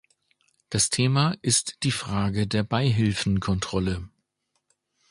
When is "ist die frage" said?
1.43-2.47